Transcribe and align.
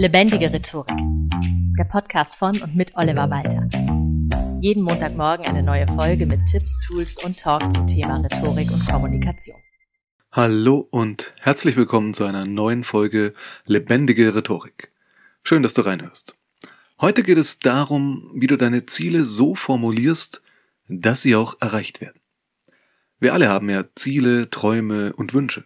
Lebendige 0.00 0.50
Rhetorik. 0.50 0.96
Der 1.78 1.84
Podcast 1.84 2.34
von 2.34 2.58
und 2.62 2.74
mit 2.74 2.96
Oliver 2.96 3.28
Walter. 3.28 3.68
Jeden 4.58 4.82
Montagmorgen 4.82 5.44
eine 5.44 5.62
neue 5.62 5.86
Folge 5.88 6.24
mit 6.24 6.46
Tipps, 6.46 6.80
Tools 6.86 7.22
und 7.22 7.38
Talk 7.38 7.70
zum 7.70 7.86
Thema 7.86 8.16
Rhetorik 8.22 8.70
und 8.72 8.86
Kommunikation. 8.88 9.58
Hallo 10.32 10.88
und 10.90 11.34
herzlich 11.42 11.76
willkommen 11.76 12.14
zu 12.14 12.24
einer 12.24 12.46
neuen 12.46 12.82
Folge 12.82 13.34
Lebendige 13.66 14.34
Rhetorik. 14.34 14.90
Schön, 15.42 15.62
dass 15.62 15.74
du 15.74 15.82
reinhörst. 15.82 16.34
Heute 17.02 17.22
geht 17.22 17.36
es 17.36 17.58
darum, 17.58 18.30
wie 18.34 18.46
du 18.46 18.56
deine 18.56 18.86
Ziele 18.86 19.24
so 19.24 19.54
formulierst, 19.54 20.40
dass 20.88 21.20
sie 21.20 21.36
auch 21.36 21.60
erreicht 21.60 22.00
werden. 22.00 22.22
Wir 23.18 23.34
alle 23.34 23.50
haben 23.50 23.68
ja 23.68 23.84
Ziele, 23.94 24.48
Träume 24.48 25.12
und 25.12 25.34
Wünsche. 25.34 25.64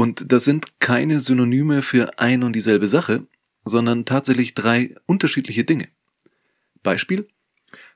Und 0.00 0.32
das 0.32 0.44
sind 0.44 0.80
keine 0.80 1.20
Synonyme 1.20 1.82
für 1.82 2.18
ein 2.18 2.42
und 2.42 2.54
dieselbe 2.54 2.88
Sache, 2.88 3.26
sondern 3.66 4.06
tatsächlich 4.06 4.54
drei 4.54 4.94
unterschiedliche 5.04 5.64
Dinge. 5.64 5.88
Beispiel. 6.82 7.28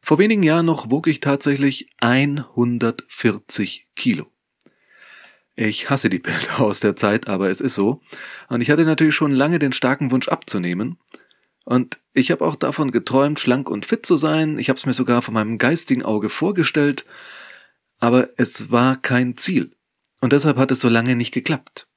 Vor 0.03 0.19
wenigen 0.19 0.43
Jahren 0.43 0.67
noch 0.67 0.91
wog 0.91 1.07
ich 1.07 1.21
tatsächlich 1.21 1.89
140 2.03 3.89
Kilo. 3.97 4.27
Ich 5.57 5.89
hasse 5.89 6.11
die 6.11 6.19
Bilder 6.19 6.61
aus 6.61 6.81
der 6.81 6.95
Zeit, 6.95 7.27
aber 7.27 7.48
es 7.48 7.62
ist 7.62 7.75
so. 7.75 8.03
Und 8.51 8.61
ich 8.61 8.71
hatte 8.71 8.84
natürlich 8.84 9.15
schon 9.15 9.33
lange 9.33 9.59
den 9.59 9.73
starken 9.73 10.11
Wunsch 10.11 10.29
abzunehmen. 10.29 10.98
Und 11.65 12.01
ich 12.12 12.31
habe 12.31 12.45
auch 12.45 12.57
davon 12.57 12.91
geträumt, 12.91 13.41
schlank 13.41 13.71
und 13.71 13.87
fit 13.87 14.05
zu 14.05 14.19
sein. 14.19 14.59
Ich 14.59 14.69
habe 14.69 14.77
es 14.77 14.84
mir 14.84 14.93
sogar 14.93 15.23
von 15.23 15.33
meinem 15.33 15.57
geistigen 15.57 16.03
Auge 16.03 16.29
vorgestellt. 16.29 17.07
Aber 17.98 18.29
es 18.37 18.71
war 18.71 19.01
kein 19.01 19.39
Ziel. 19.39 19.75
Und 20.21 20.34
deshalb 20.34 20.59
hat 20.59 20.71
es 20.71 20.81
so 20.81 20.91
lange 20.91 21.17
nicht 21.17 21.33
geklappt. 21.33 21.89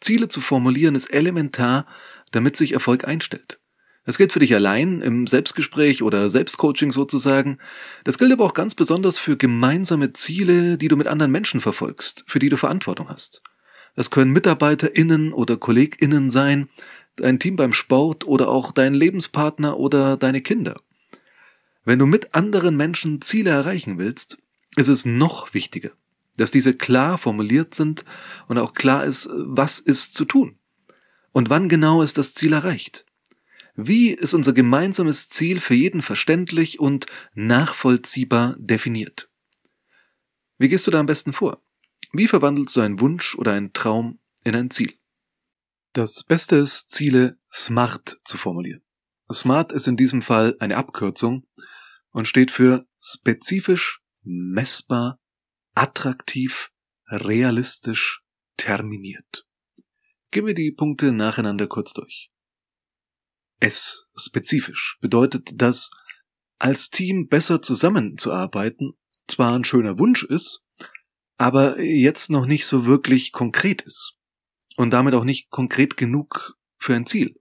Ziele 0.00 0.28
zu 0.28 0.40
formulieren 0.40 0.94
ist 0.94 1.12
elementar, 1.12 1.86
damit 2.32 2.56
sich 2.56 2.72
Erfolg 2.72 3.06
einstellt. 3.06 3.58
Das 4.04 4.18
gilt 4.18 4.32
für 4.32 4.38
dich 4.38 4.54
allein 4.54 5.00
im 5.00 5.26
Selbstgespräch 5.26 6.02
oder 6.02 6.28
Selbstcoaching 6.28 6.92
sozusagen. 6.92 7.58
Das 8.04 8.18
gilt 8.18 8.32
aber 8.32 8.44
auch 8.44 8.54
ganz 8.54 8.74
besonders 8.74 9.18
für 9.18 9.36
gemeinsame 9.36 10.12
Ziele, 10.12 10.76
die 10.76 10.88
du 10.88 10.96
mit 10.96 11.06
anderen 11.06 11.32
Menschen 11.32 11.60
verfolgst, 11.60 12.24
für 12.26 12.38
die 12.38 12.50
du 12.50 12.58
Verantwortung 12.58 13.08
hast. 13.08 13.42
Das 13.94 14.10
können 14.10 14.32
MitarbeiterInnen 14.32 15.32
oder 15.32 15.56
KollegInnen 15.56 16.28
sein, 16.30 16.68
dein 17.16 17.38
Team 17.38 17.56
beim 17.56 17.72
Sport 17.72 18.26
oder 18.26 18.48
auch 18.48 18.72
dein 18.72 18.92
Lebenspartner 18.92 19.78
oder 19.78 20.16
deine 20.16 20.42
Kinder. 20.42 20.76
Wenn 21.84 21.98
du 21.98 22.06
mit 22.06 22.34
anderen 22.34 22.76
Menschen 22.76 23.22
Ziele 23.22 23.50
erreichen 23.50 23.98
willst, 23.98 24.38
ist 24.76 24.88
es 24.88 25.04
noch 25.04 25.54
wichtiger, 25.54 25.90
dass 26.36 26.50
diese 26.50 26.74
klar 26.74 27.18
formuliert 27.18 27.74
sind 27.74 28.04
und 28.48 28.58
auch 28.58 28.74
klar 28.74 29.04
ist, 29.04 29.28
was 29.32 29.80
ist 29.80 30.14
zu 30.14 30.24
tun 30.24 30.58
und 31.32 31.50
wann 31.50 31.68
genau 31.68 32.02
ist 32.02 32.18
das 32.18 32.34
Ziel 32.34 32.52
erreicht. 32.52 33.04
Wie 33.76 34.10
ist 34.10 34.34
unser 34.34 34.52
gemeinsames 34.52 35.28
Ziel 35.28 35.60
für 35.60 35.74
jeden 35.74 36.00
verständlich 36.00 36.78
und 36.78 37.06
nachvollziehbar 37.34 38.54
definiert? 38.58 39.28
Wie 40.58 40.68
gehst 40.68 40.86
du 40.86 40.92
da 40.92 41.00
am 41.00 41.06
besten 41.06 41.32
vor? 41.32 41.60
Wie 42.12 42.28
verwandelst 42.28 42.76
du 42.76 42.80
einen 42.80 43.00
Wunsch 43.00 43.34
oder 43.34 43.52
einen 43.52 43.72
Traum 43.72 44.20
in 44.44 44.54
ein 44.54 44.70
Ziel? 44.70 44.94
Das 45.92 46.22
Beste 46.22 46.56
ist, 46.56 46.92
Ziele 46.92 47.36
SMART 47.52 48.18
zu 48.24 48.38
formulieren. 48.38 48.82
SMART 49.32 49.72
ist 49.72 49.88
in 49.88 49.96
diesem 49.96 50.22
Fall 50.22 50.56
eine 50.60 50.76
Abkürzung 50.76 51.44
und 52.10 52.28
steht 52.28 52.52
für 52.52 52.86
spezifisch, 53.00 54.02
messbar, 54.22 55.18
attraktiv, 55.74 56.70
realistisch, 57.08 58.22
terminiert. 58.56 59.46
Gehen 60.30 60.46
wir 60.46 60.54
die 60.54 60.72
Punkte 60.72 61.12
nacheinander 61.12 61.66
kurz 61.66 61.92
durch. 61.92 62.30
S 63.60 64.08
spezifisch 64.16 64.98
bedeutet, 65.00 65.50
dass 65.54 65.90
als 66.58 66.90
Team 66.90 67.28
besser 67.28 67.62
zusammenzuarbeiten 67.62 68.94
zwar 69.28 69.54
ein 69.54 69.64
schöner 69.64 69.98
Wunsch 69.98 70.22
ist, 70.22 70.60
aber 71.36 71.80
jetzt 71.80 72.30
noch 72.30 72.46
nicht 72.46 72.66
so 72.66 72.86
wirklich 72.86 73.32
konkret 73.32 73.82
ist 73.82 74.14
und 74.76 74.90
damit 74.90 75.14
auch 75.14 75.24
nicht 75.24 75.50
konkret 75.50 75.96
genug 75.96 76.56
für 76.78 76.94
ein 76.94 77.06
Ziel 77.06 77.40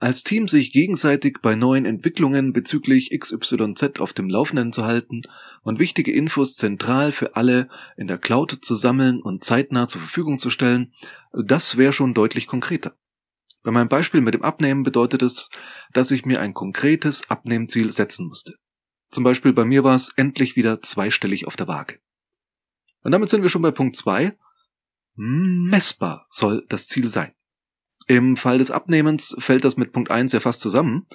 als 0.00 0.24
Team 0.24 0.48
sich 0.48 0.72
gegenseitig 0.72 1.38
bei 1.42 1.54
neuen 1.54 1.84
Entwicklungen 1.84 2.54
bezüglich 2.54 3.10
XYZ 3.16 4.00
auf 4.00 4.14
dem 4.14 4.30
Laufenden 4.30 4.72
zu 4.72 4.86
halten 4.86 5.20
und 5.62 5.78
wichtige 5.78 6.10
Infos 6.10 6.54
zentral 6.54 7.12
für 7.12 7.36
alle 7.36 7.68
in 7.98 8.06
der 8.06 8.16
Cloud 8.16 8.64
zu 8.64 8.74
sammeln 8.74 9.20
und 9.20 9.44
zeitnah 9.44 9.88
zur 9.88 10.00
Verfügung 10.00 10.38
zu 10.38 10.48
stellen, 10.48 10.94
das 11.32 11.76
wäre 11.76 11.92
schon 11.92 12.14
deutlich 12.14 12.46
konkreter. 12.46 12.96
Bei 13.62 13.70
meinem 13.70 13.90
Beispiel 13.90 14.22
mit 14.22 14.32
dem 14.32 14.42
Abnehmen 14.42 14.84
bedeutet 14.84 15.20
es, 15.20 15.50
dass 15.92 16.10
ich 16.10 16.24
mir 16.24 16.40
ein 16.40 16.54
konkretes 16.54 17.28
Abnehmziel 17.28 17.92
setzen 17.92 18.26
musste. 18.26 18.54
Zum 19.10 19.22
Beispiel 19.22 19.52
bei 19.52 19.66
mir 19.66 19.84
war 19.84 19.96
es 19.96 20.12
endlich 20.16 20.56
wieder 20.56 20.80
zweistellig 20.80 21.46
auf 21.46 21.56
der 21.56 21.68
Waage. 21.68 22.00
Und 23.02 23.12
damit 23.12 23.28
sind 23.28 23.42
wir 23.42 23.50
schon 23.50 23.62
bei 23.62 23.70
Punkt 23.70 23.96
zwei. 23.96 24.34
Messbar 25.14 26.26
soll 26.30 26.64
das 26.70 26.86
Ziel 26.86 27.08
sein. 27.08 27.34
Im 28.10 28.36
Fall 28.36 28.58
des 28.58 28.72
Abnehmens 28.72 29.36
fällt 29.38 29.62
das 29.62 29.76
mit 29.76 29.92
Punkt 29.92 30.10
1 30.10 30.32
ja 30.32 30.40
fast 30.40 30.60
zusammen. 30.60 31.06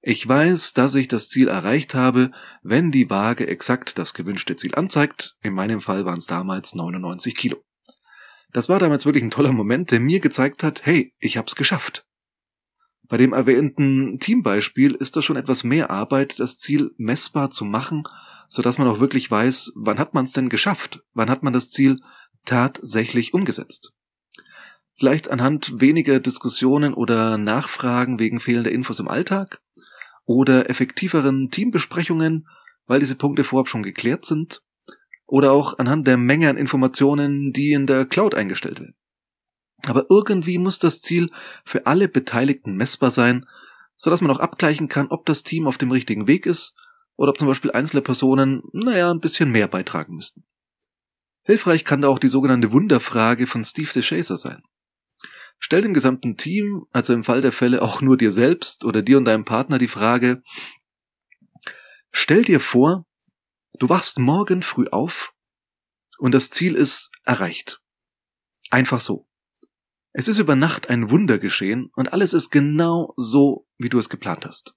Ich 0.00 0.26
weiß, 0.26 0.72
dass 0.72 0.94
ich 0.94 1.06
das 1.06 1.28
Ziel 1.28 1.48
erreicht 1.48 1.94
habe, 1.94 2.30
wenn 2.62 2.90
die 2.90 3.10
Waage 3.10 3.46
exakt 3.46 3.98
das 3.98 4.14
gewünschte 4.14 4.56
Ziel 4.56 4.74
anzeigt. 4.74 5.36
In 5.42 5.52
meinem 5.52 5.82
Fall 5.82 6.06
waren 6.06 6.16
es 6.16 6.24
damals 6.24 6.74
99 6.74 7.36
Kilo. 7.36 7.58
Das 8.50 8.70
war 8.70 8.78
damals 8.78 9.04
wirklich 9.04 9.22
ein 9.22 9.30
toller 9.30 9.52
Moment, 9.52 9.90
der 9.90 10.00
mir 10.00 10.20
gezeigt 10.20 10.62
hat, 10.62 10.86
hey, 10.86 11.12
ich 11.18 11.36
hab's 11.36 11.54
geschafft. 11.54 12.06
Bei 13.02 13.18
dem 13.18 13.34
erwähnten 13.34 14.18
Teambeispiel 14.18 14.94
ist 14.94 15.16
das 15.16 15.26
schon 15.26 15.36
etwas 15.36 15.64
mehr 15.64 15.90
Arbeit, 15.90 16.40
das 16.40 16.56
Ziel 16.56 16.92
messbar 16.96 17.50
zu 17.50 17.66
machen, 17.66 18.04
so 18.48 18.62
dass 18.62 18.78
man 18.78 18.88
auch 18.88 19.00
wirklich 19.00 19.30
weiß, 19.30 19.72
wann 19.74 19.98
hat 19.98 20.14
man 20.14 20.24
es 20.24 20.32
denn 20.32 20.48
geschafft? 20.48 21.02
Wann 21.12 21.28
hat 21.28 21.42
man 21.42 21.52
das 21.52 21.68
Ziel 21.68 22.00
tatsächlich 22.46 23.34
umgesetzt? 23.34 23.92
Vielleicht 24.98 25.30
anhand 25.30 25.80
weniger 25.80 26.18
Diskussionen 26.18 26.92
oder 26.92 27.38
Nachfragen 27.38 28.18
wegen 28.18 28.40
fehlender 28.40 28.72
Infos 28.72 28.98
im 28.98 29.06
Alltag 29.06 29.60
oder 30.24 30.68
effektiveren 30.68 31.50
Teambesprechungen, 31.50 32.48
weil 32.86 32.98
diese 32.98 33.14
Punkte 33.14 33.44
vorab 33.44 33.68
schon 33.68 33.84
geklärt 33.84 34.24
sind 34.24 34.60
oder 35.26 35.52
auch 35.52 35.78
anhand 35.78 36.08
der 36.08 36.16
Menge 36.16 36.50
an 36.50 36.56
Informationen, 36.56 37.52
die 37.52 37.72
in 37.72 37.86
der 37.86 38.06
Cloud 38.06 38.34
eingestellt 38.34 38.80
werden. 38.80 38.96
Aber 39.84 40.06
irgendwie 40.10 40.58
muss 40.58 40.80
das 40.80 41.00
Ziel 41.00 41.30
für 41.64 41.86
alle 41.86 42.08
Beteiligten 42.08 42.76
messbar 42.76 43.12
sein, 43.12 43.46
so 43.96 44.10
dass 44.10 44.20
man 44.20 44.32
auch 44.32 44.40
abgleichen 44.40 44.88
kann, 44.88 45.08
ob 45.08 45.26
das 45.26 45.44
Team 45.44 45.68
auf 45.68 45.78
dem 45.78 45.92
richtigen 45.92 46.26
Weg 46.26 46.44
ist 46.44 46.74
oder 47.14 47.30
ob 47.30 47.38
zum 47.38 47.46
Beispiel 47.46 47.70
einzelne 47.70 48.02
Personen, 48.02 48.62
naja, 48.72 49.12
ein 49.12 49.20
bisschen 49.20 49.52
mehr 49.52 49.68
beitragen 49.68 50.16
müssten. 50.16 50.44
Hilfreich 51.44 51.84
kann 51.84 52.02
da 52.02 52.08
auch 52.08 52.18
die 52.18 52.28
sogenannte 52.28 52.72
Wunderfrage 52.72 53.46
von 53.46 53.64
Steve 53.64 53.92
DeShazer 53.94 54.36
sein. 54.36 54.62
Stell 55.58 55.82
dem 55.82 55.94
gesamten 55.94 56.36
Team, 56.36 56.86
also 56.92 57.12
im 57.12 57.24
Fall 57.24 57.40
der 57.40 57.52
Fälle 57.52 57.82
auch 57.82 58.00
nur 58.00 58.16
dir 58.16 58.32
selbst 58.32 58.84
oder 58.84 59.02
dir 59.02 59.18
und 59.18 59.24
deinem 59.24 59.44
Partner 59.44 59.78
die 59.78 59.88
Frage, 59.88 60.42
stell 62.10 62.42
dir 62.42 62.60
vor, 62.60 63.06
du 63.78 63.88
wachst 63.88 64.18
morgen 64.18 64.62
früh 64.62 64.86
auf 64.88 65.34
und 66.18 66.32
das 66.32 66.50
Ziel 66.50 66.74
ist 66.74 67.10
erreicht. 67.24 67.82
Einfach 68.70 69.00
so. 69.00 69.28
Es 70.12 70.28
ist 70.28 70.38
über 70.38 70.56
Nacht 70.56 70.90
ein 70.90 71.10
Wunder 71.10 71.38
geschehen 71.38 71.90
und 71.94 72.12
alles 72.12 72.32
ist 72.32 72.50
genau 72.50 73.12
so, 73.16 73.66
wie 73.78 73.88
du 73.88 73.98
es 73.98 74.08
geplant 74.08 74.46
hast. 74.46 74.74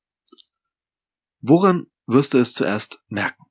Woran 1.39 1.87
wirst 2.05 2.33
du 2.33 2.37
es 2.37 2.53
zuerst 2.53 3.01
merken? 3.07 3.45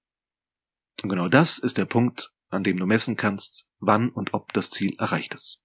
Und 1.02 1.08
genau 1.08 1.28
das 1.28 1.58
ist 1.58 1.78
der 1.78 1.86
Punkt, 1.86 2.32
an 2.48 2.62
dem 2.62 2.76
du 2.76 2.86
messen 2.86 3.16
kannst, 3.16 3.66
wann 3.78 4.10
und 4.10 4.34
ob 4.34 4.52
das 4.52 4.70
Ziel 4.70 4.94
erreicht 4.98 5.34
ist. 5.34 5.59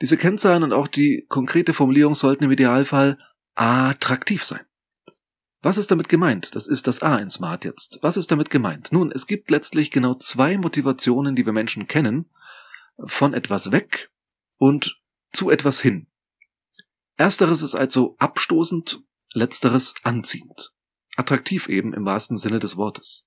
Diese 0.00 0.16
Kennzahlen 0.16 0.62
und 0.62 0.72
auch 0.72 0.88
die 0.88 1.24
konkrete 1.28 1.72
Formulierung 1.72 2.14
sollten 2.14 2.44
im 2.44 2.50
Idealfall 2.50 3.18
attraktiv 3.54 4.44
sein. 4.44 4.64
Was 5.62 5.78
ist 5.78 5.90
damit 5.90 6.08
gemeint? 6.08 6.54
Das 6.54 6.66
ist 6.66 6.86
das 6.86 7.02
A 7.02 7.16
in 7.16 7.30
Smart 7.30 7.64
jetzt. 7.64 7.98
Was 8.02 8.16
ist 8.16 8.30
damit 8.30 8.50
gemeint? 8.50 8.92
Nun, 8.92 9.10
es 9.10 9.26
gibt 9.26 9.50
letztlich 9.50 9.90
genau 9.90 10.14
zwei 10.14 10.58
Motivationen, 10.58 11.34
die 11.34 11.46
wir 11.46 11.52
Menschen 11.52 11.86
kennen. 11.86 12.30
Von 13.04 13.34
etwas 13.34 13.72
weg 13.72 14.10
und 14.58 14.96
zu 15.32 15.50
etwas 15.50 15.80
hin. 15.80 16.06
Ersteres 17.16 17.62
ist 17.62 17.74
also 17.74 18.16
abstoßend, 18.18 19.02
letzteres 19.32 19.94
anziehend. 20.02 20.72
Attraktiv 21.16 21.68
eben 21.68 21.92
im 21.94 22.04
wahrsten 22.04 22.36
Sinne 22.36 22.58
des 22.58 22.76
Wortes. 22.76 23.24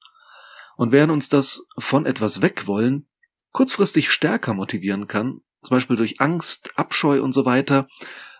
Und 0.77 0.91
während 0.91 1.11
uns 1.11 1.29
das 1.29 1.65
von 1.77 2.05
etwas 2.05 2.41
weg 2.41 2.67
wollen 2.67 3.09
kurzfristig 3.51 4.11
stärker 4.11 4.53
motivieren 4.53 5.07
kann, 5.07 5.41
zum 5.61 5.75
Beispiel 5.75 5.95
durch 5.95 6.21
Angst, 6.21 6.77
Abscheu 6.77 7.21
und 7.21 7.33
so 7.33 7.45
weiter, 7.45 7.87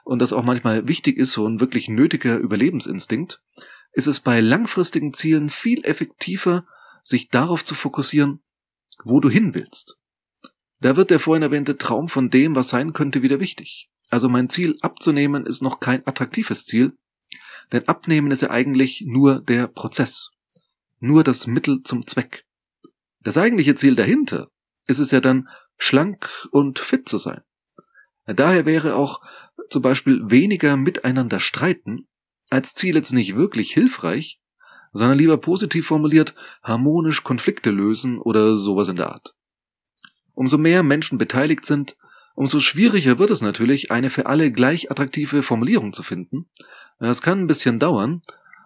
und 0.04 0.20
das 0.20 0.34
auch 0.34 0.44
manchmal 0.44 0.88
wichtig 0.88 1.18
ist, 1.18 1.34
so 1.34 1.48
ein 1.48 1.60
wirklich 1.60 1.88
nötiger 1.88 2.38
Überlebensinstinkt, 2.38 3.42
ist 3.94 4.08
es 4.08 4.20
bei 4.20 4.40
langfristigen 4.40 5.14
Zielen 5.14 5.50
viel 5.50 5.86
effektiver, 5.86 6.66
sich 7.04 7.30
darauf 7.30 7.64
zu 7.64 7.76
fokussieren, 7.76 8.42
wo 9.04 9.20
du 9.20 9.30
hin 9.30 9.54
willst. 9.54 9.98
Da 10.80 10.96
wird 10.96 11.10
der 11.10 11.20
vorhin 11.20 11.44
erwähnte 11.44 11.78
Traum 11.78 12.08
von 12.08 12.30
dem, 12.30 12.56
was 12.56 12.70
sein 12.70 12.94
könnte, 12.94 13.22
wieder 13.22 13.40
wichtig. 13.40 13.90
Also 14.10 14.30
mein 14.30 14.50
Ziel 14.50 14.78
abzunehmen 14.82 15.46
ist 15.46 15.62
noch 15.62 15.80
kein 15.80 16.06
attraktives 16.08 16.66
Ziel, 16.66 16.94
denn 17.72 17.88
abnehmen 17.88 18.32
ist 18.32 18.42
ja 18.42 18.50
eigentlich 18.50 19.04
nur 19.06 19.42
der 19.42 19.68
Prozess, 19.68 20.32
nur 21.00 21.24
das 21.24 21.48
Mittel 21.48 21.84
zum 21.84 22.08
Zweck. 22.08 22.46
Das 23.22 23.38
eigentliche 23.38 23.76
Ziel 23.76 23.96
dahinter 23.96 24.50
ist 24.88 25.00
es 25.00 25.12
ja 25.12 25.20
dann, 25.20 25.48
schlank 25.80 26.30
und 26.52 26.78
fit 26.78 27.10
zu 27.10 27.18
sein. 27.18 27.42
Daher 28.28 28.68
wäre 28.68 28.96
auch 28.96 29.22
zum 29.72 29.82
Beispiel 29.82 30.22
weniger 30.30 30.78
miteinander 30.78 31.40
streiten 31.40 32.08
als 32.52 32.74
Ziel 32.74 32.96
jetzt 32.96 33.14
nicht 33.14 33.36
wirklich 33.36 33.72
hilfreich, 33.72 34.40
sondern 34.92 35.18
lieber 35.18 35.38
positiv 35.38 35.88
formuliert 35.88 36.36
harmonisch 36.64 37.24
Konflikte 37.24 37.72
lösen 37.72 38.20
oder 38.20 38.58
sowas 38.58 38.88
in 38.88 38.96
der 38.96 39.12
Art. 39.12 39.36
Umso 40.34 40.58
mehr 40.58 40.84
Menschen 40.84 41.18
beteiligt 41.18 41.66
sind, 41.66 41.96
umso 42.34 42.60
schwieriger 42.60 43.20
wird 43.20 43.30
es 43.30 43.42
natürlich, 43.42 43.92
eine 43.92 44.10
für 44.10 44.26
alle 44.26 44.52
gleich 44.52 44.90
attraktive 44.90 45.44
Formulierung 45.44 45.94
zu 45.94 46.04
finden. 46.04 46.50
Das 47.00 47.22
kann 47.22 47.42
ein 47.42 47.48
bisschen 47.48 47.80
dauern, 47.80 48.22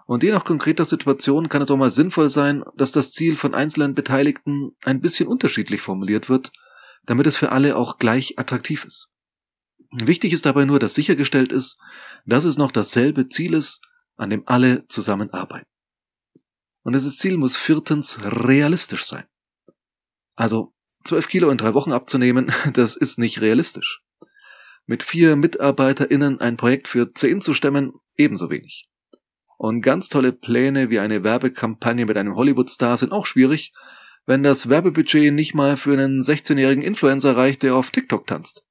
und 0.06 0.22
je 0.24 0.32
nach 0.32 0.44
konkreter 0.44 0.86
Situation 0.86 1.50
kann 1.50 1.62
es 1.62 1.72
auch 1.72 1.78
mal 1.78 1.90
sinnvoll 1.90 2.30
sein, 2.30 2.64
dass 2.76 2.92
das 2.92 3.12
Ziel 3.14 3.36
von 3.36 3.54
einzelnen 3.54 3.96
Beteiligten 3.96 4.76
ein 4.84 5.00
bisschen 5.00 5.28
unterschiedlich 5.28 5.82
formuliert 5.82 6.30
wird, 6.30 6.52
damit 7.06 7.28
es 7.28 7.38
für 7.38 7.52
alle 7.52 7.76
auch 7.76 7.98
gleich 7.98 8.40
attraktiv 8.40 8.86
ist. 8.86 9.10
Wichtig 9.92 10.34
ist 10.34 10.46
dabei 10.46 10.66
nur, 10.66 10.80
dass 10.80 10.96
sichergestellt 10.96 11.52
ist, 11.52 11.78
dass 12.26 12.46
es 12.46 12.58
noch 12.58 12.72
dasselbe 12.72 13.30
Ziel 13.30 13.54
ist, 13.54 13.82
an 14.18 14.30
dem 14.30 14.44
alle 14.48 14.88
zusammenarbeiten. 14.88 15.68
Und 16.84 16.94
dieses 16.94 17.18
Ziel 17.18 17.38
muss 17.38 17.58
viertens 17.58 18.20
realistisch 18.22 19.06
sein. 19.06 19.26
Also 20.36 20.74
zwölf 21.04 21.28
Kilo 21.28 21.50
in 21.50 21.58
drei 21.58 21.74
Wochen 21.74 21.92
abzunehmen, 21.92 22.52
das 22.74 22.96
ist 22.96 23.20
nicht 23.20 23.42
realistisch. 23.42 24.02
Mit 24.86 25.04
vier 25.04 25.36
MitarbeiterInnen 25.36 26.42
ein 26.42 26.58
Projekt 26.58 26.88
für 26.88 27.14
zehn 27.14 27.42
zu 27.42 27.54
stemmen, 27.54 27.94
ebenso 28.18 28.50
wenig. 28.50 28.90
Und 29.58 29.82
ganz 29.82 30.10
tolle 30.10 30.34
Pläne 30.34 30.90
wie 30.90 31.00
eine 31.00 31.24
Werbekampagne 31.24 32.06
mit 32.06 32.18
einem 32.18 32.36
Hollywood-Star 32.36 32.98
sind 32.98 33.14
auch 33.14 33.26
schwierig, 33.26 33.72
wenn 34.26 34.44
das 34.44 34.70
Werbebudget 34.70 35.34
nicht 35.34 35.54
mal 35.54 35.78
für 35.78 35.94
einen 35.94 36.22
16-jährigen 36.22 36.84
Influencer 36.84 37.36
reicht, 37.36 37.64
der 37.64 37.76
auf 37.76 37.92
TikTok 37.92 38.28
tanzt. 38.28 38.66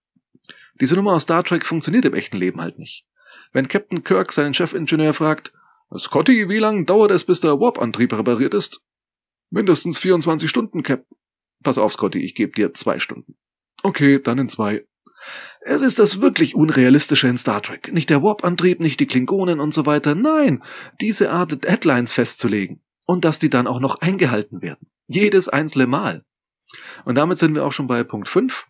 Diese 0.81 0.95
Nummer 0.95 1.13
aus 1.13 1.25
Star 1.25 1.45
Trek 1.45 1.65
funktioniert 1.65 2.05
im 2.05 2.15
echten 2.15 2.37
Leben 2.37 2.61
halt 2.61 2.79
nicht. 2.79 3.07
Wenn 3.53 3.69
Captain 3.69 4.03
Kirk 4.03 4.33
seinen 4.33 4.55
Chefingenieur 4.55 5.15
fragt, 5.15 5.53
Scotty, 5.97 6.49
wie 6.49 6.59
lang 6.59 6.87
dauert 6.87 7.11
es, 7.11 7.25
bis 7.25 7.41
der 7.41 7.61
Warp-Antrieb 7.61 8.13
repariert 8.13 8.55
ist? 8.55 8.81
Mindestens 9.51 9.99
24 9.99 10.49
Stunden, 10.49 10.83
Cap. 10.83 11.07
Pass 11.63 11.79
auf, 11.79 11.93
Scotty, 11.93 12.21
ich 12.21 12.35
gebe 12.35 12.53
dir 12.53 12.73
zwei 12.73 12.99
Stunden. 12.99 13.37
Okay, 13.83 14.19
dann 14.19 14.39
in 14.39 14.49
zwei. 14.49 14.87
Es 15.61 15.83
ist 15.83 15.99
das 15.99 16.21
wirklich 16.21 16.55
Unrealistische 16.55 17.29
in 17.29 17.39
Star 17.39 17.63
Trek. 17.63 17.93
Nicht 17.93 18.11
der 18.11 18.23
Warp-Antrieb, 18.23 18.81
nicht 18.81 18.99
die 18.99 19.07
Klingonen 19.07 19.61
und 19.61 19.73
so 19.73 19.87
weiter. 19.87 20.15
Nein, 20.15 20.63
diese 21.01 21.31
Art 21.31 21.65
Deadlines 21.65 22.13
festzulegen. 22.13 22.81
Und 23.07 23.25
dass 23.25 23.39
die 23.39 23.51
dann 23.51 23.67
auch 23.67 23.81
noch 23.81 23.97
eingehalten 23.97 24.63
werden. 24.63 24.91
Jedes 25.09 25.49
einzelne 25.49 25.87
Mal. 25.87 26.25
Und 27.05 27.17
damit 27.17 27.39
sind 27.39 27.55
wir 27.55 27.65
auch 27.65 27.73
schon 27.73 27.87
bei 27.87 28.05
Punkt 28.05 28.29
5. 28.29 28.67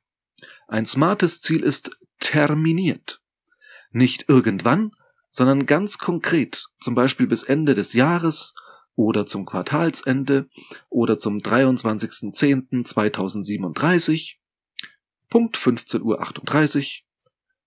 Ein 0.68 0.86
smartes 0.86 1.40
Ziel 1.40 1.62
ist 1.62 1.90
terminiert. 2.18 3.20
Nicht 3.90 4.28
irgendwann, 4.28 4.92
sondern 5.30 5.66
ganz 5.66 5.98
konkret, 5.98 6.66
zum 6.80 6.94
Beispiel 6.94 7.26
bis 7.26 7.42
Ende 7.42 7.74
des 7.74 7.92
Jahres 7.92 8.54
oder 8.94 9.26
zum 9.26 9.44
Quartalsende 9.44 10.48
oder 10.88 11.18
zum 11.18 11.38
23.10.2037. 11.38 14.36
Punkt 15.28 15.56
15.38 15.56 16.02
Uhr. 16.02 16.20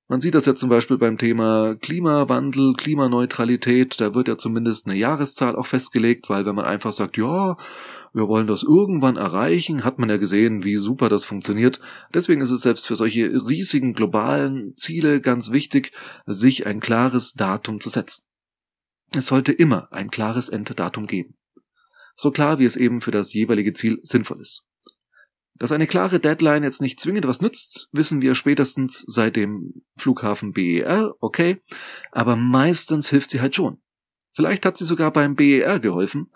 Man 0.07 0.21
sieht 0.21 0.35
das 0.35 0.45
ja 0.45 0.53
zum 0.53 0.69
Beispiel 0.69 0.99
beim 0.99 1.17
Thema 1.17 1.75
Klimawandel, 1.81 2.73
Klimaneutralität, 2.73 3.99
da 3.99 4.13
wird 4.13 4.27
ja 4.27 4.37
zumindest 4.37 4.85
eine 4.85 4.95
Jahreszahl 4.95 5.55
auch 5.55 5.65
festgelegt, 5.65 6.29
weil 6.29 6.45
wenn 6.45 6.53
man 6.53 6.65
einfach 6.65 6.91
sagt, 6.93 7.17
ja, 7.17 7.57
wir 8.13 8.27
wollen 8.27 8.45
das 8.45 8.61
irgendwann 8.61 9.15
erreichen, 9.15 9.83
hat 9.83 9.97
man 9.97 10.09
ja 10.09 10.17
gesehen, 10.17 10.63
wie 10.63 10.77
super 10.77 11.09
das 11.09 11.25
funktioniert. 11.25 11.79
Deswegen 12.13 12.41
ist 12.41 12.51
es 12.51 12.61
selbst 12.61 12.85
für 12.85 12.95
solche 12.95 13.25
riesigen 13.47 13.93
globalen 13.93 14.77
Ziele 14.77 15.21
ganz 15.21 15.51
wichtig, 15.51 15.91
sich 16.27 16.67
ein 16.67 16.81
klares 16.81 17.33
Datum 17.33 17.81
zu 17.81 17.89
setzen. 17.89 18.25
Es 19.15 19.25
sollte 19.25 19.53
immer 19.53 19.91
ein 19.91 20.11
klares 20.11 20.49
Enddatum 20.49 21.07
geben. 21.07 21.35
So 22.15 22.29
klar, 22.29 22.59
wie 22.59 22.65
es 22.65 22.75
eben 22.75 23.01
für 23.01 23.11
das 23.11 23.33
jeweilige 23.33 23.73
Ziel 23.73 23.99
sinnvoll 24.03 24.39
ist. 24.41 24.65
Dass 25.57 25.71
eine 25.71 25.87
klare 25.87 26.19
Deadline 26.19 26.63
jetzt 26.63 26.81
nicht 26.81 26.99
zwingend 26.99 27.27
was 27.27 27.39
nützt, 27.39 27.87
wissen 27.93 28.21
wir 28.21 28.35
spätestens 28.35 29.05
seit 29.07 29.37
dem 29.37 29.83
Flughafen 29.97 30.51
BER, 30.51 31.13
okay, 31.21 31.61
aber 32.11 32.35
meistens 32.35 33.09
hilft 33.09 33.29
sie 33.29 33.41
halt 33.41 33.55
schon. 33.55 33.81
Vielleicht 34.33 34.65
hat 34.65 34.75
sie 34.75 34.85
sogar 34.85 35.11
beim 35.11 35.35
BER 35.35 35.79
geholfen, 35.79 36.27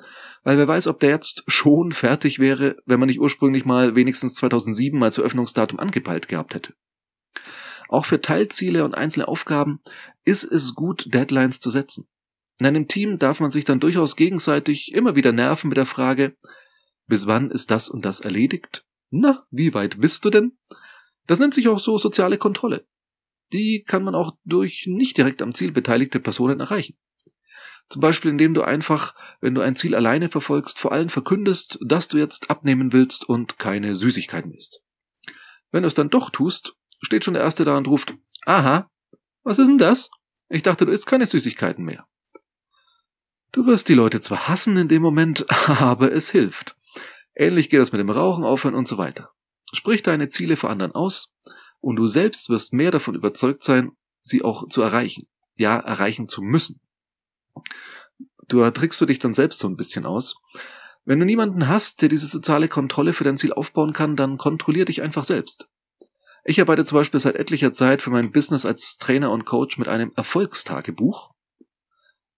weil 0.44 0.57
wer 0.57 0.69
weiß, 0.69 0.88
ob 0.88 1.01
der 1.01 1.10
jetzt 1.10 1.44
schon 1.48 1.92
fertig 1.92 2.39
wäre, 2.39 2.77
wenn 2.86 3.00
man 3.00 3.07
nicht 3.07 3.19
ursprünglich 3.19 3.66
mal 3.66 3.94
wenigstens 3.95 4.36
2007 4.36 5.04
als 5.04 5.18
Eröffnungsdatum 5.18 5.80
angepeilt 5.80 6.30
gehabt 6.30 6.56
hätte. 6.56 6.74
Auch 7.89 8.06
für 8.06 8.21
Teilziele 8.21 8.86
und 8.86 8.95
einzelne 8.95 9.27
Aufgaben 9.27 9.81
ist 10.24 10.45
es 10.45 10.75
gut, 10.75 11.13
Deadlines 11.13 11.60
zu 11.60 11.71
setzen. 11.71 12.07
In 12.60 12.68
einem 12.68 12.88
Team 12.88 13.19
darf 13.19 13.42
man 13.42 13.51
sich 13.51 13.66
dann 13.66 13.81
durchaus 13.81 14.16
gegenseitig 14.16 14.94
immer 14.94 15.18
wieder 15.18 15.33
nerven 15.33 15.68
mit 15.68 15.77
der 15.77 15.86
Frage, 15.86 16.38
bis 17.07 17.25
wann 17.25 17.51
ist 17.51 17.71
das 17.71 17.89
und 17.89 18.06
das 18.06 18.21
erledigt? 18.21 18.86
Na, 19.12 19.46
wie 19.50 19.74
weit 19.74 20.00
bist 20.00 20.26
du 20.26 20.30
denn? 20.30 20.58
Das 21.28 21.40
nennt 21.40 21.54
sich 21.54 21.68
auch 21.68 21.80
so 21.80 21.98
soziale 21.98 22.38
Kontrolle. 22.38 22.88
Die 23.52 23.84
kann 23.84 24.04
man 24.04 24.16
auch 24.16 24.38
durch 24.46 24.86
nicht 24.88 25.18
direkt 25.18 25.42
am 25.42 25.54
Ziel 25.54 25.72
beteiligte 25.72 26.20
Personen 26.20 26.60
erreichen. 26.60 26.98
Zum 27.90 28.02
Beispiel, 28.02 28.30
indem 28.30 28.54
du 28.54 28.62
einfach, 28.62 29.16
wenn 29.42 29.56
du 29.56 29.62
ein 29.62 29.76
Ziel 29.76 29.96
alleine 29.96 30.30
verfolgst, 30.30 30.78
vor 30.78 30.92
allem 30.92 31.10
verkündest, 31.10 31.80
dass 31.82 32.08
du 32.08 32.18
jetzt 32.18 32.52
abnehmen 32.52 32.94
willst 32.94 33.28
und 33.28 33.58
keine 33.58 33.96
Süßigkeiten 33.96 34.54
isst. 34.54 34.84
Wenn 35.72 35.82
du 35.82 35.88
es 35.88 35.96
dann 35.96 36.12
doch 36.12 36.30
tust, 36.30 36.76
steht 37.02 37.24
schon 37.24 37.34
der 37.34 37.44
Erste 37.44 37.66
da 37.66 37.78
und 37.78 37.88
ruft, 37.88 38.14
aha, 38.46 38.92
was 39.44 39.58
ist 39.58 39.68
denn 39.68 39.80
das? 39.80 40.12
Ich 40.50 40.62
dachte, 40.62 40.86
du 40.86 40.92
isst 40.92 41.08
keine 41.08 41.26
Süßigkeiten 41.26 41.84
mehr. 41.84 42.08
Du 43.52 43.66
wirst 43.66 43.90
die 43.90 43.96
Leute 43.96 44.22
zwar 44.22 44.48
hassen 44.48 44.78
in 44.78 44.88
dem 44.88 45.02
Moment, 45.02 45.46
aber 45.68 46.12
es 46.12 46.30
hilft. 46.30 46.76
Ähnlich 47.40 47.70
geht 47.70 47.80
das 47.80 47.94
mit 47.94 48.00
dem 48.00 48.10
Rauchen 48.10 48.44
aufhören 48.44 48.76
und 48.76 48.86
so 48.86 48.98
weiter. 48.98 49.32
Sprich 49.72 50.04
deine 50.04 50.28
Ziele 50.28 50.58
vor 50.58 50.70
anderen 50.70 50.92
aus 50.92 51.32
und 51.80 51.96
du 51.96 52.10
selbst 52.10 52.50
wirst 52.50 52.74
mehr 52.74 52.92
davon 52.92 53.16
überzeugt 53.16 53.64
sein, 53.64 53.94
sie 54.22 54.44
auch 54.44 54.68
zu 54.68 54.82
erreichen. 54.82 55.26
Ja, 55.56 55.80
erreichen 55.80 56.28
zu 56.28 56.42
müssen. 56.42 56.81
Du 58.50 58.69
trickst 58.72 59.00
du 59.00 59.06
dich 59.06 59.19
dann 59.19 59.34
selbst 59.34 59.60
so 59.60 59.69
ein 59.69 59.78
bisschen 59.78 60.06
aus. 60.06 60.36
Wenn 61.06 61.19
du 61.19 61.26
niemanden 61.26 61.69
hast, 61.69 62.02
der 62.02 62.10
diese 62.10 62.28
soziale 62.28 62.68
Kontrolle 62.68 63.14
für 63.14 63.24
dein 63.24 63.38
Ziel 63.38 63.54
aufbauen 63.54 63.94
kann, 63.94 64.18
dann 64.18 64.38
kontrollier 64.38 64.84
dich 64.84 65.02
einfach 65.02 65.24
selbst. 65.24 65.69
Ich 66.44 66.60
arbeite 66.60 66.84
zum 66.84 66.98
Beispiel 66.98 67.22
seit 67.22 67.38
etlicher 67.38 67.72
Zeit 67.72 68.02
für 68.02 68.10
mein 68.10 68.34
Business 68.34 68.66
als 68.66 68.98
Trainer 68.98 69.31
und 69.31 69.46
Coach 69.46 69.78
mit 69.78 69.88
einem 69.88 70.12
Erfolgstagebuch. 70.14 71.31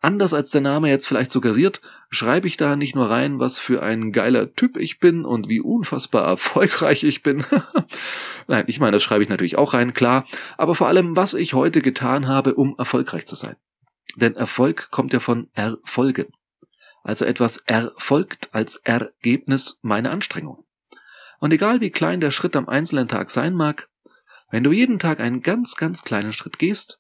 Anders 0.04 0.34
als 0.34 0.50
der 0.50 0.62
Name 0.62 0.90
jetzt 0.90 1.08
vielleicht 1.08 1.32
suggeriert, 1.32 1.80
schreibe 2.10 2.48
ich 2.48 2.58
da 2.58 2.76
nicht 2.76 2.96
nur 2.96 3.12
rein, 3.12 3.40
was 3.40 3.60
für 3.60 3.84
ein 3.84 4.12
geiler 4.12 4.54
Typ 4.56 4.78
ich 4.78 5.00
bin 5.00 5.26
und 5.26 5.48
wie 5.48 5.62
unfassbar 5.62 6.26
erfolgreich 6.26 7.04
ich 7.04 7.22
bin. 7.22 7.46
Nein, 8.48 8.64
ich 8.66 8.80
meine, 8.80 8.94
das 8.94 9.04
schreibe 9.04 9.24
ich 9.24 9.30
natürlich 9.30 9.60
auch 9.60 9.76
rein, 9.76 9.94
klar, 9.94 10.26
aber 10.58 10.74
vor 10.74 10.88
allem, 10.88 11.16
was 11.16 11.36
ich 11.36 11.54
heute 11.54 11.84
getan 11.84 12.28
habe, 12.28 12.56
um 12.56 12.74
erfolgreich 12.80 13.28
zu 13.28 13.36
sein. 13.36 13.58
Denn 14.16 14.36
Erfolg 14.36 14.90
kommt 14.90 15.14
ja 15.14 15.20
von 15.20 15.50
Erfolgen. 15.54 16.34
Also 17.04 17.26
etwas 17.26 17.58
erfolgt 17.58 18.50
als 18.54 18.78
Ergebnis 18.78 19.78
meiner 19.84 20.10
Anstrengung. 20.10 20.66
Und 21.40 21.54
egal 21.54 21.80
wie 21.80 21.92
klein 21.92 22.22
der 22.22 22.32
Schritt 22.32 22.56
am 22.56 22.68
einzelnen 22.68 23.08
Tag 23.08 23.30
sein 23.30 23.54
mag, 23.54 23.88
wenn 24.50 24.64
du 24.64 24.72
jeden 24.72 24.98
Tag 24.98 25.20
einen 25.20 25.42
ganz, 25.42 25.76
ganz 25.76 26.04
kleinen 26.04 26.34
Schritt 26.34 26.58
gehst, 26.58 27.00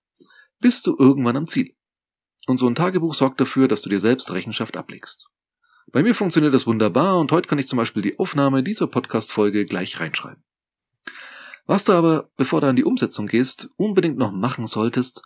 bist 0.59 0.85
du 0.85 0.95
irgendwann 0.97 1.35
am 1.35 1.47
Ziel. 1.47 1.73
Und 2.47 2.57
so 2.57 2.67
ein 2.67 2.75
Tagebuch 2.75 3.13
sorgt 3.13 3.39
dafür, 3.39 3.67
dass 3.67 3.81
du 3.81 3.89
dir 3.89 3.99
selbst 3.99 4.31
Rechenschaft 4.33 4.77
ablegst. 4.77 5.27
Bei 5.91 6.03
mir 6.03 6.15
funktioniert 6.15 6.53
das 6.53 6.67
wunderbar 6.67 7.19
und 7.19 7.31
heute 7.31 7.47
kann 7.47 7.59
ich 7.59 7.67
zum 7.67 7.77
Beispiel 7.77 8.01
die 8.01 8.17
Aufnahme 8.17 8.63
dieser 8.63 8.87
Podcast-Folge 8.87 9.65
gleich 9.65 9.99
reinschreiben. 9.99 10.43
Was 11.65 11.83
du 11.83 11.93
aber, 11.93 12.29
bevor 12.37 12.61
du 12.61 12.67
an 12.67 12.75
die 12.75 12.83
Umsetzung 12.83 13.27
gehst, 13.27 13.69
unbedingt 13.77 14.17
noch 14.17 14.31
machen 14.31 14.67
solltest, 14.67 15.21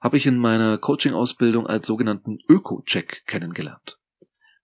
habe 0.00 0.16
ich 0.16 0.26
in 0.26 0.38
meiner 0.38 0.78
Coaching-Ausbildung 0.78 1.66
als 1.66 1.86
sogenannten 1.86 2.38
Öko-Check 2.48 3.26
kennengelernt. 3.26 3.98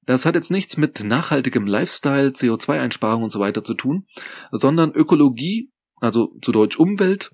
Das 0.06 0.26
hat 0.26 0.34
jetzt 0.34 0.50
nichts 0.50 0.76
mit 0.76 1.02
nachhaltigem 1.02 1.66
Lifestyle, 1.66 2.28
CO2-Einsparung 2.28 3.22
und 3.22 3.30
so 3.30 3.40
weiter 3.40 3.64
zu 3.64 3.74
tun, 3.74 4.06
sondern 4.52 4.92
Ökologie, 4.92 5.72
also 6.00 6.36
zu 6.42 6.52
Deutsch 6.52 6.78
Umwelt, 6.78 7.30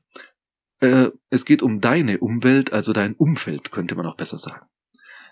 äh, 0.80 1.10
es 1.28 1.44
geht 1.44 1.62
um 1.62 1.80
deine 1.80 2.18
Umwelt, 2.18 2.72
also 2.72 2.92
dein 2.92 3.14
Umfeld, 3.14 3.70
könnte 3.70 3.94
man 3.94 4.06
auch 4.06 4.16
besser 4.16 4.38
sagen. 4.38 4.66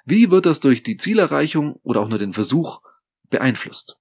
Wie 0.05 0.31
wird 0.31 0.47
das 0.47 0.61
durch 0.61 0.83
die 0.83 0.97
Zielerreichung 0.97 1.81
oder 1.83 2.01
auch 2.01 2.09
nur 2.09 2.19
den 2.19 2.33
Versuch 2.33 2.81
beeinflusst? 3.29 3.99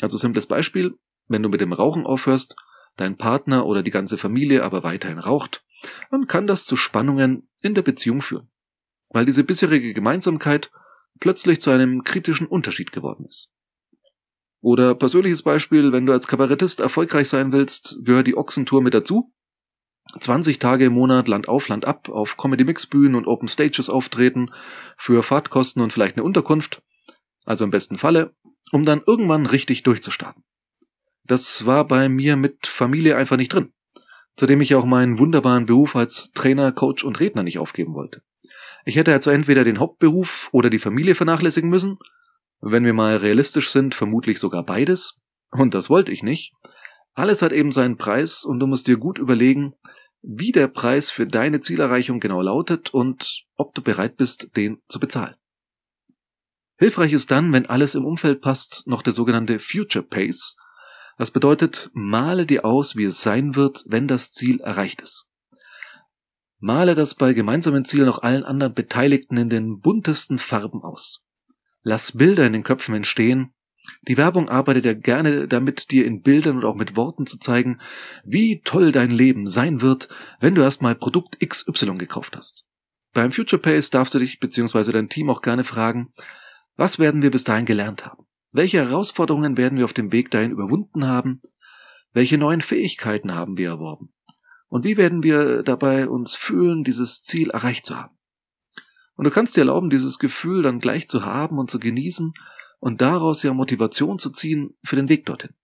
Also 0.00 0.16
simples 0.16 0.46
Beispiel, 0.46 0.96
wenn 1.28 1.42
du 1.42 1.48
mit 1.48 1.60
dem 1.60 1.72
Rauchen 1.72 2.06
aufhörst, 2.06 2.56
dein 2.96 3.16
Partner 3.16 3.66
oder 3.66 3.82
die 3.82 3.90
ganze 3.90 4.18
Familie 4.18 4.62
aber 4.62 4.82
weiterhin 4.82 5.18
raucht, 5.18 5.64
dann 6.10 6.26
kann 6.26 6.46
das 6.46 6.66
zu 6.66 6.76
Spannungen 6.76 7.48
in 7.62 7.74
der 7.74 7.82
Beziehung 7.82 8.22
führen, 8.22 8.50
weil 9.08 9.24
diese 9.24 9.44
bisherige 9.44 9.94
Gemeinsamkeit 9.94 10.70
plötzlich 11.18 11.60
zu 11.60 11.70
einem 11.70 12.04
kritischen 12.04 12.46
Unterschied 12.46 12.92
geworden 12.92 13.26
ist. 13.26 13.50
Oder 14.60 14.94
persönliches 14.94 15.42
Beispiel, 15.42 15.92
wenn 15.92 16.04
du 16.04 16.12
als 16.12 16.26
Kabarettist 16.26 16.80
erfolgreich 16.80 17.28
sein 17.28 17.52
willst, 17.52 17.98
gehört 18.02 18.26
die 18.26 18.36
Ochsentour 18.36 18.82
mit 18.82 18.92
dazu. 18.92 19.32
20 20.18 20.58
Tage 20.58 20.86
im 20.86 20.92
Monat 20.92 21.28
Land 21.28 21.48
auf, 21.48 21.68
Land 21.68 21.84
ab, 21.84 22.08
auf 22.08 22.36
Comedy-Mix-Bühnen 22.36 23.14
und 23.14 23.26
Open 23.26 23.48
Stages 23.48 23.88
auftreten, 23.88 24.50
für 24.96 25.22
Fahrtkosten 25.22 25.82
und 25.82 25.92
vielleicht 25.92 26.16
eine 26.16 26.24
Unterkunft, 26.24 26.82
also 27.44 27.64
im 27.64 27.70
besten 27.70 27.96
Falle, 27.96 28.34
um 28.72 28.84
dann 28.84 29.02
irgendwann 29.06 29.46
richtig 29.46 29.82
durchzustarten. 29.82 30.42
Das 31.24 31.64
war 31.66 31.86
bei 31.86 32.08
mir 32.08 32.36
mit 32.36 32.66
Familie 32.66 33.16
einfach 33.16 33.36
nicht 33.36 33.52
drin, 33.52 33.72
zudem 34.36 34.60
ich 34.60 34.74
auch 34.74 34.84
meinen 34.84 35.18
wunderbaren 35.18 35.66
Beruf 35.66 35.94
als 35.94 36.32
Trainer, 36.32 36.72
Coach 36.72 37.04
und 37.04 37.20
Redner 37.20 37.42
nicht 37.42 37.58
aufgeben 37.58 37.94
wollte. 37.94 38.22
Ich 38.84 38.96
hätte 38.96 39.12
also 39.12 39.30
entweder 39.30 39.62
den 39.62 39.78
Hauptberuf 39.78 40.48
oder 40.52 40.70
die 40.70 40.78
Familie 40.78 41.14
vernachlässigen 41.14 41.70
müssen, 41.70 41.98
wenn 42.60 42.84
wir 42.84 42.94
mal 42.94 43.16
realistisch 43.16 43.70
sind, 43.70 43.94
vermutlich 43.94 44.38
sogar 44.38 44.64
beides, 44.64 45.18
und 45.50 45.74
das 45.74 45.90
wollte 45.90 46.12
ich 46.12 46.22
nicht. 46.22 46.52
Alles 47.20 47.42
hat 47.42 47.52
eben 47.52 47.70
seinen 47.70 47.98
Preis 47.98 48.44
und 48.46 48.60
du 48.60 48.66
musst 48.66 48.86
dir 48.86 48.96
gut 48.96 49.18
überlegen, 49.18 49.74
wie 50.22 50.52
der 50.52 50.68
Preis 50.68 51.10
für 51.10 51.26
deine 51.26 51.60
Zielerreichung 51.60 52.18
genau 52.18 52.40
lautet 52.40 52.94
und 52.94 53.44
ob 53.56 53.74
du 53.74 53.82
bereit 53.82 54.16
bist, 54.16 54.56
den 54.56 54.78
zu 54.88 54.98
bezahlen. 54.98 55.34
Hilfreich 56.78 57.12
ist 57.12 57.30
dann, 57.30 57.52
wenn 57.52 57.66
alles 57.66 57.94
im 57.94 58.06
Umfeld 58.06 58.40
passt, 58.40 58.86
noch 58.86 59.02
der 59.02 59.12
sogenannte 59.12 59.58
Future 59.58 60.02
Pace. 60.02 60.56
Das 61.18 61.30
bedeutet, 61.30 61.90
male 61.92 62.46
dir 62.46 62.64
aus, 62.64 62.96
wie 62.96 63.04
es 63.04 63.20
sein 63.20 63.54
wird, 63.54 63.84
wenn 63.86 64.08
das 64.08 64.30
Ziel 64.30 64.62
erreicht 64.62 65.02
ist. 65.02 65.26
Male 66.58 66.94
das 66.94 67.14
bei 67.14 67.34
gemeinsamen 67.34 67.84
Zielen 67.84 68.08
auch 68.08 68.22
allen 68.22 68.44
anderen 68.44 68.72
Beteiligten 68.72 69.36
in 69.36 69.50
den 69.50 69.80
buntesten 69.80 70.38
Farben 70.38 70.82
aus. 70.82 71.20
Lass 71.82 72.12
Bilder 72.12 72.46
in 72.46 72.54
den 72.54 72.64
Köpfen 72.64 72.94
entstehen. 72.94 73.52
Die 74.08 74.16
Werbung 74.16 74.48
arbeitet 74.48 74.84
ja 74.84 74.94
gerne 74.94 75.48
damit, 75.48 75.90
dir 75.90 76.06
in 76.06 76.22
Bildern 76.22 76.56
und 76.56 76.64
auch 76.64 76.74
mit 76.74 76.96
Worten 76.96 77.26
zu 77.26 77.38
zeigen, 77.38 77.80
wie 78.24 78.60
toll 78.64 78.92
dein 78.92 79.10
Leben 79.10 79.46
sein 79.46 79.80
wird, 79.80 80.08
wenn 80.40 80.54
du 80.54 80.62
erstmal 80.62 80.94
Produkt 80.94 81.38
XY 81.40 81.96
gekauft 81.96 82.36
hast. 82.36 82.66
Beim 83.12 83.32
Future 83.32 83.60
Pace 83.60 83.90
darfst 83.90 84.14
du 84.14 84.18
dich 84.18 84.38
bzw. 84.38 84.92
dein 84.92 85.08
Team 85.08 85.30
auch 85.30 85.42
gerne 85.42 85.64
fragen, 85.64 86.12
was 86.76 86.98
werden 86.98 87.22
wir 87.22 87.30
bis 87.30 87.44
dahin 87.44 87.66
gelernt 87.66 88.06
haben? 88.06 88.24
Welche 88.52 88.78
Herausforderungen 88.78 89.56
werden 89.56 89.78
wir 89.78 89.84
auf 89.84 89.92
dem 89.92 90.12
Weg 90.12 90.30
dahin 90.30 90.50
überwunden 90.50 91.06
haben? 91.06 91.40
Welche 92.12 92.38
neuen 92.38 92.62
Fähigkeiten 92.62 93.34
haben 93.34 93.56
wir 93.56 93.68
erworben? 93.68 94.12
Und 94.68 94.84
wie 94.84 94.96
werden 94.96 95.22
wir 95.22 95.62
dabei 95.62 96.08
uns 96.08 96.34
fühlen, 96.34 96.84
dieses 96.84 97.22
Ziel 97.22 97.50
erreicht 97.50 97.86
zu 97.86 97.96
haben? 97.96 98.16
Und 99.16 99.24
du 99.24 99.30
kannst 99.30 99.56
dir 99.56 99.60
erlauben, 99.60 99.90
dieses 99.90 100.18
Gefühl 100.18 100.62
dann 100.62 100.80
gleich 100.80 101.08
zu 101.08 101.24
haben 101.24 101.58
und 101.58 101.70
zu 101.70 101.78
genießen 101.78 102.32
und 102.80 103.00
daraus 103.00 103.42
ja 103.42 103.52
Motivation 103.52 104.18
zu 104.18 104.30
ziehen 104.30 104.76
für 104.82 104.96
den 104.96 105.08
Weg 105.08 105.26
dorthin. 105.26 105.54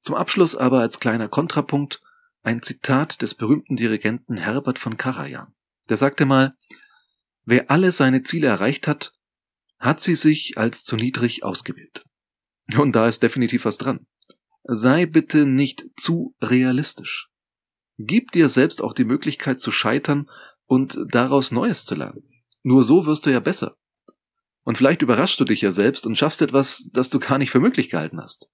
Zum 0.00 0.14
Abschluss 0.14 0.54
aber 0.54 0.80
als 0.80 1.00
kleiner 1.00 1.28
Kontrapunkt 1.28 2.00
ein 2.42 2.62
Zitat 2.62 3.22
des 3.22 3.34
berühmten 3.34 3.76
Dirigenten 3.76 4.36
Herbert 4.36 4.78
von 4.78 4.96
Karajan. 4.96 5.54
Der 5.88 5.96
sagte 5.96 6.26
mal, 6.26 6.56
wer 7.44 7.70
alle 7.70 7.90
seine 7.90 8.22
Ziele 8.22 8.46
erreicht 8.46 8.86
hat, 8.86 9.14
hat 9.78 10.00
sie 10.00 10.14
sich 10.14 10.58
als 10.58 10.84
zu 10.84 10.96
niedrig 10.96 11.42
ausgewählt. 11.42 12.04
Und 12.76 12.92
da 12.92 13.08
ist 13.08 13.22
definitiv 13.22 13.64
was 13.64 13.78
dran. 13.78 14.06
Sei 14.64 15.06
bitte 15.06 15.46
nicht 15.46 15.84
zu 15.96 16.34
realistisch. 16.40 17.30
Gib 17.98 18.32
dir 18.32 18.48
selbst 18.48 18.82
auch 18.82 18.92
die 18.92 19.04
Möglichkeit 19.04 19.60
zu 19.60 19.70
scheitern 19.70 20.28
und 20.66 20.98
daraus 21.10 21.52
Neues 21.52 21.84
zu 21.84 21.94
lernen. 21.94 22.28
Nur 22.62 22.82
so 22.82 23.06
wirst 23.06 23.26
du 23.26 23.30
ja 23.30 23.40
besser. 23.40 23.76
Und 24.66 24.76
vielleicht 24.76 25.00
überraschst 25.00 25.38
du 25.38 25.44
dich 25.44 25.60
ja 25.60 25.70
selbst 25.70 26.06
und 26.06 26.18
schaffst 26.18 26.42
etwas, 26.42 26.90
das 26.92 27.08
du 27.08 27.20
gar 27.20 27.38
nicht 27.38 27.52
für 27.52 27.60
möglich 27.60 27.88
gehalten 27.88 28.20
hast. 28.20 28.50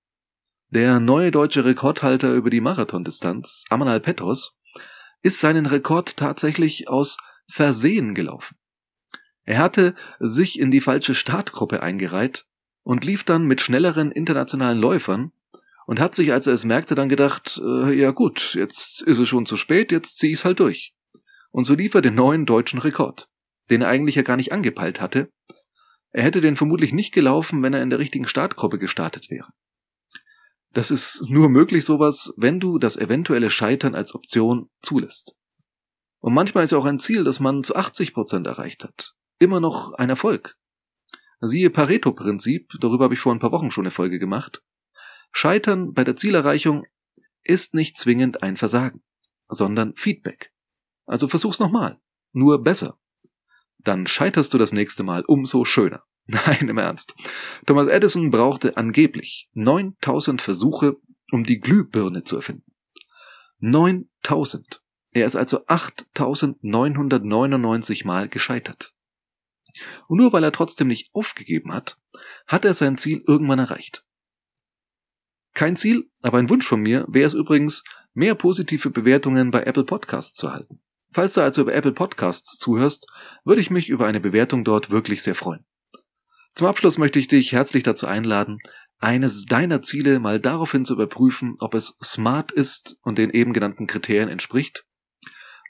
Der 0.69 1.01
neue 1.01 1.31
deutsche 1.31 1.65
Rekordhalter 1.65 2.35
über 2.35 2.51
die 2.51 2.61
Marathondistanz, 2.61 3.65
Amanal 3.71 3.99
Petros, 3.99 4.59
ist 5.23 5.41
seinen 5.41 5.65
Rekord 5.65 6.19
tatsächlich 6.19 6.89
aus 6.89 7.17
Versehen 7.49 8.15
gelaufen. 8.15 8.59
Er 9.45 9.57
hatte 9.57 9.95
sich 10.21 10.61
in 10.61 10.71
die 10.71 10.83
falsche 10.83 11.15
Startgruppe 11.15 11.83
eingereiht 11.83 12.45
und 12.83 13.07
lief 13.07 13.25
dann 13.25 13.47
mit 13.47 13.63
schnelleren 13.63 14.13
internationalen 14.13 14.79
Läufern 14.79 15.33
und 15.87 15.99
hat 15.99 16.15
sich, 16.15 16.31
als 16.31 16.47
er 16.47 16.53
es 16.53 16.67
merkte, 16.67 16.95
dann 16.95 17.09
gedacht, 17.09 17.59
äh, 17.65 17.91
ja 17.95 18.11
gut, 18.11 18.53
jetzt 18.55 19.01
ist 19.01 19.19
es 19.19 19.29
schon 19.29 19.47
zu 19.47 19.57
spät, 19.57 19.91
jetzt 19.91 20.19
zieh 20.19 20.33
ich's 20.33 20.45
halt 20.45 20.61
durch 20.61 20.95
und 21.53 21.65
so 21.65 21.75
lief 21.75 21.95
er 21.95 22.03
den 22.03 22.17
neuen 22.17 22.45
deutschen 22.45 22.81
Rekord, 22.81 23.31
den 23.71 23.81
er 23.81 23.89
eigentlich 23.89 24.17
ja 24.17 24.23
gar 24.23 24.37
nicht 24.37 24.53
angepeilt 24.53 25.01
hatte. 25.01 25.31
Er 26.13 26.23
hätte 26.23 26.41
den 26.41 26.57
vermutlich 26.57 26.93
nicht 26.93 27.13
gelaufen, 27.13 27.63
wenn 27.63 27.75
er 27.75 27.83
in 27.83 27.91
der 27.91 27.99
richtigen 27.99 28.27
Startgruppe 28.27 28.79
gestartet 28.79 29.31
wäre. 29.31 29.49
Das 30.73 30.91
ist 30.91 31.29
nur 31.29 31.49
möglich 31.49 31.85
sowas, 31.85 32.33
wenn 32.37 32.61
du 32.61 32.79
das 32.79 32.97
eventuelle 32.97 33.51
Scheitern 33.51 33.95
als 33.95 34.15
Option 34.15 34.71
zulässt. 34.83 35.37
Und 36.21 36.35
manchmal 36.35 36.65
ist 36.65 36.71
ja 36.71 36.79
auch 36.79 36.87
ein 36.87 36.99
Ziel, 36.99 37.25
das 37.25 37.41
man 37.41 37.65
zu 37.65 37.75
80 37.75 38.15
Prozent 38.15 38.47
erreicht 38.47 38.85
hat, 38.85 39.15
immer 39.39 39.61
noch 39.61 39.93
ein 39.95 40.09
Erfolg. 40.09 40.57
Siehe 41.41 41.71
Pareto-Prinzip, 41.71 42.73
darüber 42.81 43.05
habe 43.05 43.15
ich 43.15 43.21
vor 43.21 43.35
ein 43.35 43.41
paar 43.41 43.51
Wochen 43.51 43.71
schon 43.71 43.85
eine 43.85 43.91
Folge 43.91 44.19
gemacht. 44.19 44.63
Scheitern 45.33 45.93
bei 45.93 46.05
der 46.05 46.15
Zielerreichung 46.15 46.87
ist 47.43 47.75
nicht 47.75 47.99
zwingend 47.99 48.43
ein 48.43 48.57
Versagen, 48.57 49.03
sondern 49.49 49.97
Feedback. 49.97 50.53
Also 51.05 51.27
versuch's 51.27 51.59
nochmal. 51.59 52.01
Nur 52.33 52.63
besser. 52.63 52.99
Dann 53.85 54.07
scheiterst 54.07 54.53
du 54.55 54.59
das 54.59 54.73
nächste 54.73 55.03
Mal 55.03 55.25
umso 55.27 55.65
schöner. 55.65 56.05
Nein, 56.27 56.69
im 56.69 56.79
Ernst. 56.79 57.17
Thomas 57.67 57.89
Edison 57.89 58.31
brauchte 58.31 58.77
angeblich 58.77 59.49
9000 59.55 60.41
Versuche, 60.41 60.97
um 61.33 61.43
die 61.45 61.59
Glühbirne 61.61 62.23
zu 62.25 62.37
erfinden. 62.37 62.73
9000. 63.59 64.81
Er 65.13 65.27
ist 65.27 65.37
also 65.37 65.67
8999 65.67 68.05
Mal 68.05 68.29
gescheitert. 68.29 68.95
Und 70.09 70.19
nur 70.19 70.33
weil 70.33 70.45
er 70.45 70.53
trotzdem 70.53 70.89
nicht 70.89 71.11
aufgegeben 71.15 71.73
hat, 71.73 71.99
hat 72.47 72.65
er 72.65 72.75
sein 72.75 72.99
Ziel 72.99 73.23
irgendwann 73.27 73.59
erreicht. 73.59 74.05
Kein 75.55 75.77
Ziel, 75.77 76.11
aber 76.23 76.39
ein 76.39 76.49
Wunsch 76.49 76.67
von 76.67 76.81
mir 76.81 77.05
wäre 77.09 77.27
es 77.27 77.35
übrigens, 77.35 77.85
mehr 78.15 78.35
positive 78.35 78.91
Bewertungen 78.91 79.51
bei 79.51 79.65
Apple 79.65 79.85
Podcasts 79.85 80.35
zu 80.35 80.53
halten. 80.53 80.83
Falls 81.13 81.35
du 81.35 81.43
also 81.43 81.63
über 81.63 81.75
Apple 81.75 81.93
Podcasts 81.93 82.57
zuhörst, 82.59 83.07
würde 83.45 83.61
ich 83.61 83.71
mich 83.71 83.89
über 83.91 84.07
eine 84.07 84.21
Bewertung 84.21 84.65
dort 84.65 84.91
wirklich 84.91 85.23
sehr 85.23 85.35
freuen. 85.35 85.65
Zum 86.55 86.67
Abschluss 86.67 86.99
möchte 86.99 87.19
ich 87.19 87.29
dich 87.29 87.53
herzlich 87.53 87.83
dazu 87.83 88.07
einladen, 88.07 88.59
eines 88.99 89.47
deiner 89.47 89.83
Ziele 89.83 90.21
mal 90.21 90.41
daraufhin 90.41 90.85
zu 90.85 90.95
überprüfen, 90.95 91.57
ob 91.61 91.75
es 91.75 91.97
smart 92.03 92.53
ist 92.53 92.99
und 93.03 93.19
den 93.19 93.31
eben 93.31 93.53
genannten 93.53 93.87
Kriterien 93.87 94.29
entspricht. 94.29 94.85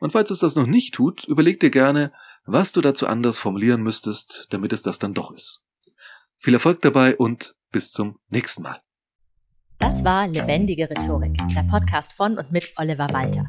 Und 0.00 0.12
falls 0.12 0.30
es 0.30 0.40
das 0.40 0.54
noch 0.54 0.66
nicht 0.66 0.94
tut, 0.94 1.24
überleg 1.24 1.60
dir 1.60 1.70
gerne, 1.70 2.12
was 2.44 2.72
du 2.72 2.80
dazu 2.80 3.06
anders 3.06 3.38
formulieren 3.38 3.82
müsstest, 3.82 4.48
damit 4.50 4.72
es 4.72 4.82
das 4.82 4.98
dann 4.98 5.14
doch 5.14 5.32
ist. 5.32 5.62
Viel 6.38 6.54
Erfolg 6.54 6.82
dabei 6.82 7.16
und 7.16 7.54
bis 7.70 7.92
zum 7.92 8.18
nächsten 8.28 8.62
Mal. 8.62 8.80
Das 9.78 10.04
war 10.04 10.28
Lebendige 10.28 10.90
Rhetorik, 10.90 11.36
der 11.54 11.62
Podcast 11.62 12.12
von 12.12 12.36
und 12.36 12.52
mit 12.52 12.72
Oliver 12.76 13.08
Walter. 13.12 13.48